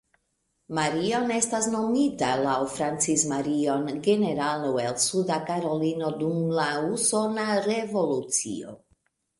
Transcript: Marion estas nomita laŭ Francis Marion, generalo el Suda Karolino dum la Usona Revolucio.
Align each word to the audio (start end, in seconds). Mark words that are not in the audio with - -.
Marion 0.77 1.33
estas 1.35 1.67
nomita 1.73 2.29
laŭ 2.45 2.55
Francis 2.77 3.27
Marion, 3.33 3.87
generalo 4.09 4.75
el 4.87 4.99
Suda 5.05 5.41
Karolino 5.53 6.11
dum 6.25 6.43
la 6.63 6.71
Usona 6.91 7.49
Revolucio. 7.73 8.77